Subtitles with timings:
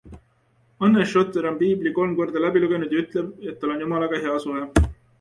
[0.85, 4.45] Anne Schotter on Piibli kolm korda läbi lugenud ja ütleb, et tal on Jumalaga hea
[4.49, 4.69] suhe.